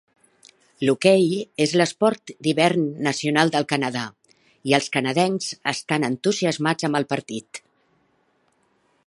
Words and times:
L'hoquei 0.87 1.27
és 1.65 1.75
l'esport 1.81 2.33
d'hivern 2.47 2.87
nacional 3.09 3.53
del 3.57 3.67
Canadà 3.75 4.07
i 4.71 4.75
els 4.79 4.89
canadencs 4.97 5.53
estan 5.75 6.09
entusiasmats 6.13 6.91
amb 6.91 7.03
el 7.03 7.09
partit. 7.15 7.63